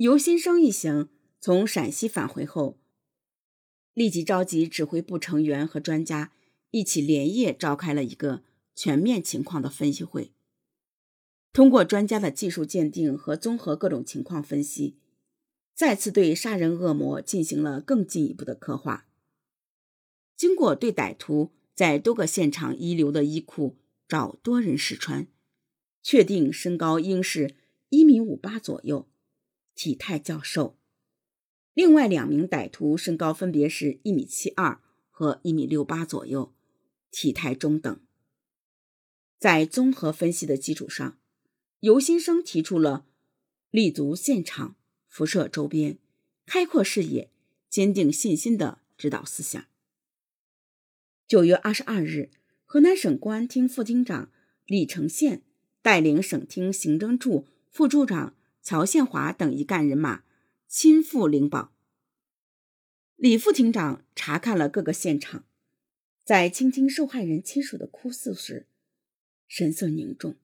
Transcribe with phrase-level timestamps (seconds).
[0.00, 1.10] 尤新生一行
[1.42, 2.78] 从陕西返回后，
[3.92, 6.32] 立即召集指挥部成员和专家
[6.70, 8.42] 一起连夜召开了一个
[8.74, 10.32] 全面情况的分析会。
[11.52, 14.96] 通过专家的技术鉴定和综合各种情况分析，
[15.74, 19.06] 再次对杀人恶魔进行了更进一步的刻画。
[20.34, 23.76] 经过对歹徒在多个现场遗留的衣裤
[24.08, 25.26] 找多人试穿，
[26.02, 27.54] 确定身高应是
[27.90, 29.09] 一米五八左右，
[29.80, 30.76] 体态较瘦。
[31.72, 34.78] 另外两名歹徒身高分别是一米七二
[35.08, 36.52] 和一米六八左右，
[37.10, 37.98] 体态中等。
[39.38, 41.18] 在综合分析的基础上，
[41.78, 43.06] 尤新生提出了
[43.70, 44.76] 立足现场、
[45.08, 45.96] 辐射周边、
[46.44, 47.30] 开阔视野、
[47.70, 49.64] 坚定信心的指导思想。
[51.26, 52.28] 九月二十二日，
[52.66, 54.30] 河南省公安厅副厅长
[54.66, 55.40] 李承宪
[55.80, 60.24] 带领省厅行政处副处长曹宪华等一干人马
[60.68, 61.74] 亲赴灵宝。
[63.16, 65.44] 李副厅长查看了各个现场，
[66.24, 68.66] 在倾听受害人亲属的哭诉时，
[69.46, 70.36] 神色凝重。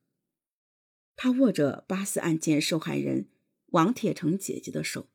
[1.14, 3.28] 他握着八四案件受害人
[3.68, 5.08] 王铁成姐姐的手，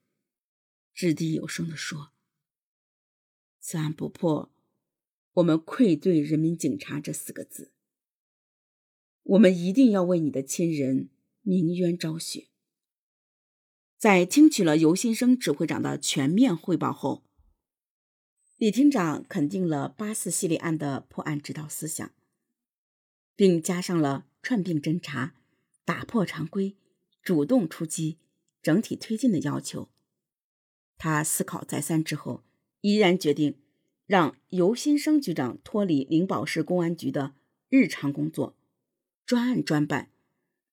[0.94, 2.12] 掷地有声地说
[3.60, 4.52] ：“此案不破，
[5.34, 7.72] 我们愧对人民警察这四个字。
[9.24, 11.10] 我们一定要为你的亲人
[11.42, 12.48] 鸣冤昭雪。”
[14.02, 17.22] 在听取了尤新生指挥长的全面汇报后，
[18.58, 22.12] 李厅长肯定了八四系列案的破案指导思想，
[23.36, 25.36] 并加上了串并侦查。
[25.86, 26.76] 打破常规，
[27.22, 28.18] 主动出击，
[28.64, 29.90] 整体推进的要求。
[30.98, 32.44] 他思考再三之后，
[32.80, 33.60] 依然决定
[34.08, 37.36] 让尤新生局长脱离灵宝市公安局的
[37.70, 38.56] 日常工作，
[39.28, 40.10] 专案专办，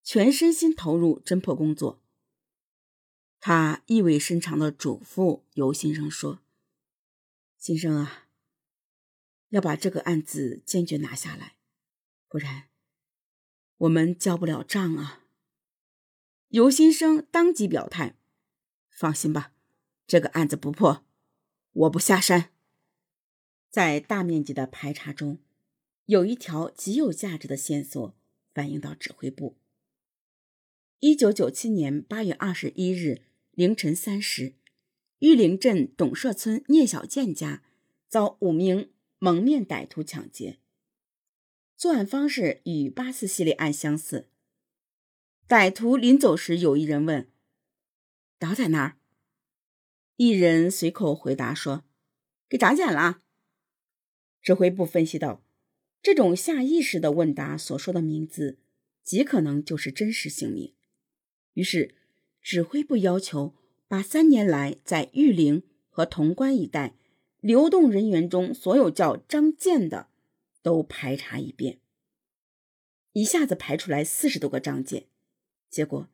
[0.02, 2.00] 全身心投入侦破工作。
[3.40, 6.42] 他意味深长的嘱咐尤新生说
[7.56, 8.28] ：“新生啊，
[9.50, 11.56] 要把这个案子坚决拿下来，
[12.28, 12.64] 不然……”
[13.78, 15.24] 我们交不了账啊！
[16.48, 18.16] 尤新生当即表态
[18.90, 19.52] ：“放心吧，
[20.04, 21.04] 这个案子不破，
[21.70, 22.50] 我不下山。”
[23.70, 25.38] 在大面积的排查中，
[26.06, 28.16] 有一条极有价值的线索
[28.52, 29.56] 反映到指挥部。
[30.98, 33.22] 一九九七年八月二十一日
[33.58, 34.54] 凌晨三时，
[35.18, 37.64] 玉林镇董社村聂小建家
[38.06, 40.60] 遭五名蒙面歹徒抢劫。
[41.76, 44.28] 作案方式与八四系列案相似。
[45.48, 47.28] 歹徒临走时，有一人问
[48.38, 48.96] ：“刀在哪儿？”
[50.14, 51.82] 一人随口回答说
[52.48, 53.22] ：“给长捡了。”
[54.40, 55.44] 指挥部分析道
[56.00, 58.60] ：“这种下意识的问答所说的名字，
[59.02, 60.76] 极可能就是真实姓名。”
[61.54, 61.96] 于是，
[62.42, 63.54] 指挥部要求
[63.86, 66.94] 把三年来在玉林和潼关一带
[67.40, 70.08] 流动人员中所有叫张建的。
[70.60, 71.78] 都排查一遍，
[73.12, 75.06] 一下子排出来四十多个张建，
[75.70, 76.08] 结果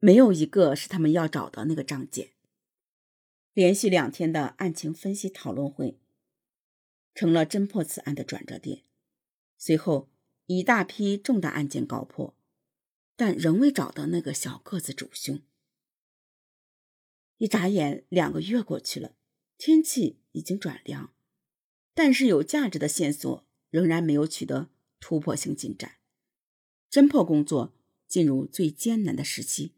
[0.00, 2.30] 没有一个是他们要找的那个张建。
[3.52, 6.00] 连续两天的案情分析讨论会，
[7.14, 8.82] 成了侦破此案的转折点。
[9.58, 10.08] 随后，
[10.46, 12.34] 一大批重大案件告破，
[13.14, 15.40] 但仍未找到那个小个子主凶。
[17.44, 19.14] 一眨眼，两个月过去了，
[19.58, 21.12] 天气已经转凉，
[21.92, 23.46] 但是有价值的线索。
[23.68, 25.96] 仍然没有取得突破性进展，
[26.88, 27.74] 侦破工作
[28.06, 29.72] 进入最艰难的时期，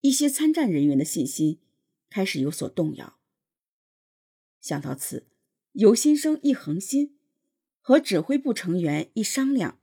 [0.00, 1.60] 一些参战人员的信心
[2.08, 3.18] 开始有所动摇。
[4.62, 5.26] 想到此，
[5.72, 7.18] 尤新生一横心，
[7.82, 9.78] 和指挥部成员一商量，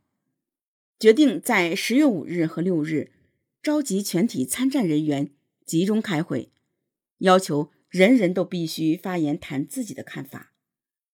[0.99, 3.11] 决定在十月五日和六日
[3.61, 5.29] 召集全体参战人员
[5.67, 6.51] 集中开会，
[7.23, 10.53] 要求人人都必须发言谈自己的看法。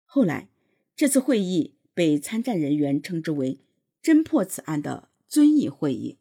[0.05, 0.49] 后来，
[0.95, 1.77] 这次会议。
[1.91, 3.59] 被参战人员称之为
[4.01, 6.17] “侦破此案的遵义会议”。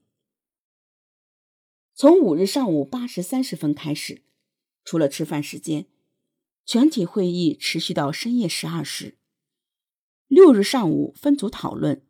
[1.94, 4.22] 从五日上午八时三十分开始，
[4.84, 5.86] 除了吃饭时间，
[6.66, 9.18] 全体会议持续到深夜十二时。
[10.26, 12.02] 六日上午分组讨论，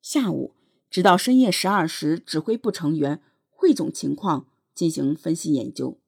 [0.00, 0.54] 下午
[0.88, 3.20] 直到深夜十二时，指挥部成员
[3.50, 5.98] 汇总情况进行分析研究。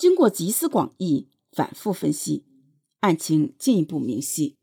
[0.00, 2.46] 经过集思广益、反复分析，
[3.00, 4.56] 案情进一步明晰。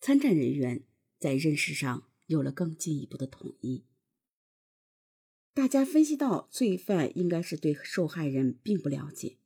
[0.00, 0.84] 参战人员
[1.18, 3.84] 在认识上有了更进一步的统一。
[5.52, 9.36] 大家分析到，罪犯应该是对受害人并不了解。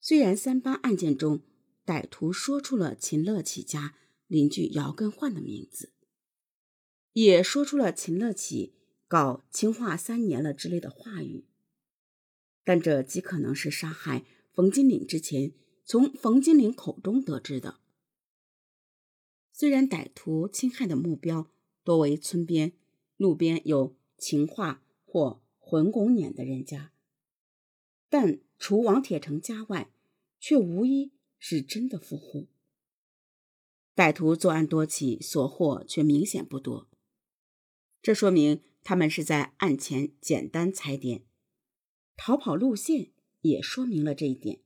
[0.00, 1.42] 虽然三八案件中
[1.84, 3.96] 歹徒说出了秦乐启家
[4.28, 5.92] 邻居姚根焕的名字，
[7.14, 8.76] 也说出了秦乐启
[9.08, 11.48] 搞清化三年了之类的话语，
[12.64, 15.52] 但这极可能是杀害冯金岭之前
[15.84, 17.78] 从冯金岭口中得知的。
[19.52, 21.50] 虽然歹徒侵害的目标
[21.84, 22.72] 多为村边、
[23.16, 26.92] 路边有情话或混拱撵的人家，
[28.08, 29.92] 但除王铁成家外，
[30.40, 32.48] 却无一是真的富户。
[33.94, 36.88] 歹徒作案多起，所获却明显不多，
[38.02, 41.22] 这说明他们是在案前简单踩点，
[42.16, 43.10] 逃跑路线
[43.42, 44.60] 也说明了这一点。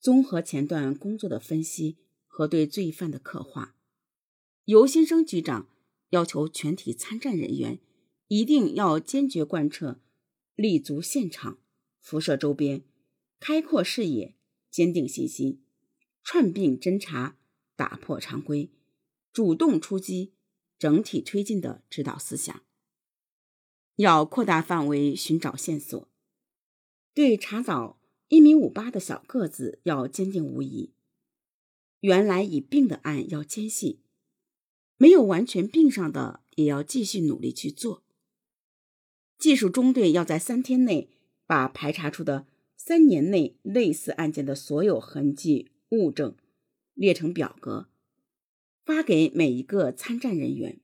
[0.00, 1.98] 综合前段工作的分析。
[2.36, 3.76] 和对罪犯的刻画，
[4.64, 5.68] 尤先生局长
[6.08, 7.78] 要求全体参战人员
[8.26, 10.00] 一定要坚决贯彻
[10.56, 11.60] 立足现场、
[12.00, 12.82] 辐射周边、
[13.38, 14.34] 开阔视野、
[14.68, 15.62] 坚定信心、
[16.24, 17.38] 串并侦查、
[17.76, 18.72] 打破常规、
[19.32, 20.32] 主动出击、
[20.76, 22.64] 整体推进的指导思想。
[23.96, 26.08] 要扩大范围寻找线索，
[27.14, 30.92] 对查找一米五八的小个子要坚定无疑。
[32.00, 34.00] 原来已病的案要坚信，
[34.96, 38.02] 没有完全病上的也要继续努力去做。
[39.38, 41.10] 技术中队要在三天内
[41.46, 46.36] 把排查出的三年内类似案件的所有痕迹物证
[46.94, 47.88] 列成表格，
[48.84, 50.80] 发给每一个参战人员。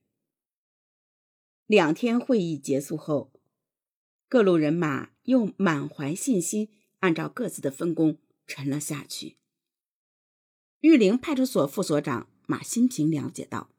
[1.71, 3.33] 两天会议结束后，
[4.29, 6.69] 各路人马又满怀信心，
[6.99, 9.37] 按照各自的分工沉了下去。
[10.81, 13.71] 玉林派出所副所长马新平了解到，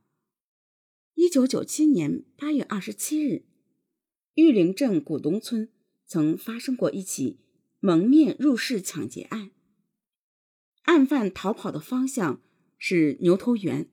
[1.16, 3.44] 一九九七年八月二十七日，
[4.36, 5.70] 玉林镇古东村
[6.08, 7.42] 曾发生过一起
[7.82, 9.52] 蒙面入室抢劫案。
[10.84, 12.42] 案犯逃跑的方向
[12.78, 13.92] 是牛头原，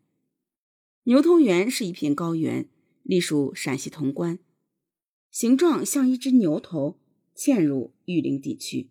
[1.03, 2.71] 牛头原是一片高原，
[3.09, 4.39] 隶属陕西潼关，
[5.31, 6.99] 形状像一只牛头
[7.35, 8.91] 嵌入玉林地区。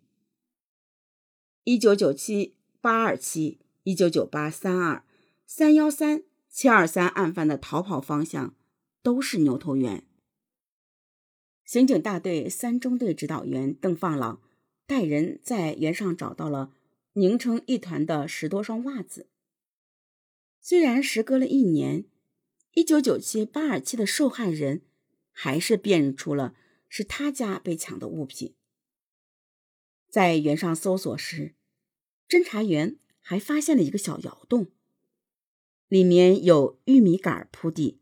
[1.62, 3.60] 一九九七八二七。
[3.84, 5.02] 一九九八三二
[5.46, 8.54] 三幺三七二三案犯的逃跑方向
[9.02, 10.04] 都是牛头原。
[11.64, 14.42] 刑警大队三中队指导员邓放朗
[14.86, 16.74] 带人在原上找到了
[17.14, 19.30] 拧成一团的十多双袜子。
[20.60, 22.04] 虽然时隔了一年，
[22.78, 24.82] 一九九七八二七的受害人
[25.32, 26.54] 还是辨认出了
[26.88, 28.54] 是他家被抢的物品。
[30.08, 31.56] 在原上搜索时，
[32.28, 32.98] 侦查员。
[33.20, 34.68] 还发现了一个小窑洞，
[35.88, 38.00] 里面有玉米杆铺地。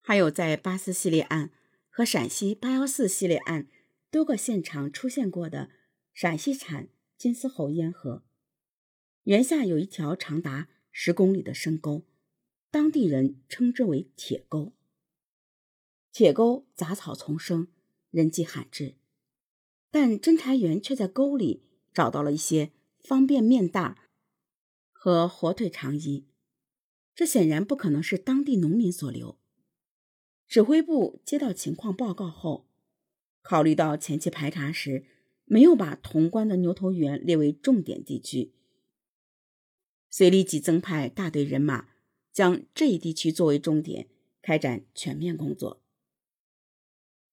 [0.00, 1.50] 还有在八四系列案
[1.90, 3.68] 和陕西八幺四系列案
[4.10, 5.68] 多个现场出现过的
[6.14, 6.88] 陕西产
[7.18, 8.24] 金丝猴烟盒，
[9.24, 12.06] 原下有一条长达十公里的深沟，
[12.70, 14.72] 当地人称之为铁沟。
[16.12, 17.68] 铁沟杂草丛生，
[18.10, 18.96] 人迹罕至，
[19.90, 21.62] 但侦查员却在沟里
[21.92, 22.72] 找到了一些。
[23.02, 23.96] 方便面袋
[24.92, 26.26] 和火腿肠衣，
[27.14, 29.38] 这显然不可能是当地农民所留。
[30.46, 32.68] 指挥部接到情况报告后，
[33.40, 35.06] 考虑到前期排查时
[35.46, 38.52] 没有把潼关的牛头原列为重点地区，
[40.10, 41.88] 遂立即增派大队人马，
[42.32, 44.08] 将这一地区作为重点，
[44.42, 45.82] 开展全面工作。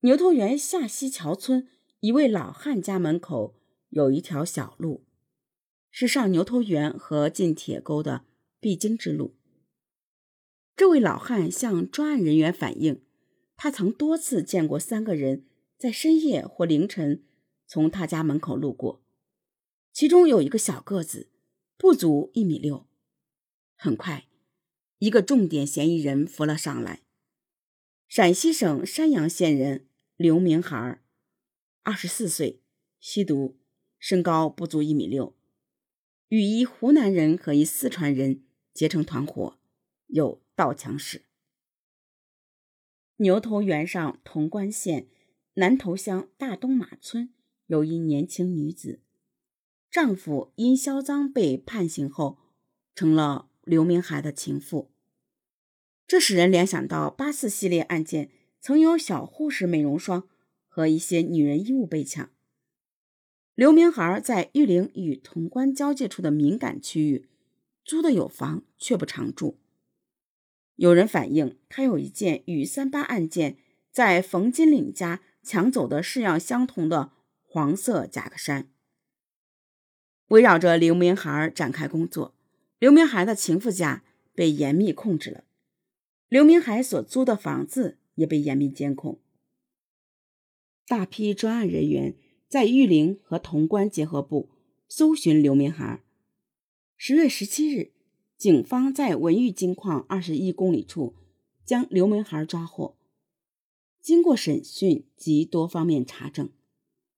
[0.02, 1.68] 牛头园下西桥村
[2.00, 3.56] 一位老汉家门口
[3.90, 5.06] 有一条小路。
[5.90, 8.26] 是上牛头园和进铁沟的
[8.60, 9.36] 必经之路。
[10.76, 13.02] 这位老汉向专案人员反映，
[13.56, 17.24] 他曾多次见过三个人在深夜或凌晨
[17.66, 19.02] 从他家门口路过，
[19.92, 21.32] 其中有一个小个子，
[21.78, 22.86] 不足一米六。
[23.76, 24.27] 很快，
[25.00, 27.02] 一个重点嫌疑人浮了上来：
[28.08, 31.02] 陕西省山阳县人刘明孩，
[31.84, 32.62] 二十四岁，
[33.00, 33.60] 吸毒，
[34.00, 35.36] 身高不足一米六。
[36.30, 39.60] 与一湖南人和一四川人结成团伙，
[40.08, 41.22] 有盗抢史。
[43.18, 45.08] 牛头原上潼关县
[45.54, 47.34] 南头乡大东马村
[47.68, 49.02] 有一年轻女子，
[49.90, 52.40] 丈夫因销赃被判刑后，
[52.94, 54.90] 成了刘明海的情妇。
[56.08, 58.32] 这使人联想到八四系列案件，
[58.62, 60.28] 曾有小护士美容霜
[60.68, 62.30] 和一些女人衣物被抢。
[63.54, 67.28] 刘明孩在玉林与潼关交界处的敏感区域
[67.84, 69.60] 租的有房，却不常住。
[70.76, 73.58] 有人反映，他有一件与三八案件
[73.92, 77.12] 在冯金岭家抢走的式样相同的
[77.44, 78.70] 黄色夹克衫。
[80.28, 82.36] 围绕着刘明孩展开工作，
[82.80, 84.04] 刘明海的情妇家
[84.36, 85.44] 被严密控制了，
[86.30, 89.20] 刘明海所租的房子也被严密监控。
[90.86, 92.16] 大批专案人员
[92.48, 94.50] 在玉林和潼关结合部
[94.88, 96.04] 搜寻刘明孩。
[96.96, 97.94] 十月十七日，
[98.38, 101.16] 警方在文玉金矿二十一公里处
[101.66, 102.96] 将刘明孩抓获。
[104.00, 106.52] 经过审讯及多方面查证，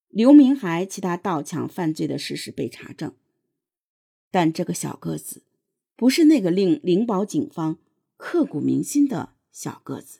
[0.07, 3.13] 刘明孩其他盗抢犯罪的事实被查证。
[4.31, 5.43] 但这个小个子，
[5.99, 7.77] 不是那个令灵宝警方
[8.15, 10.17] 刻骨铭心的小个子。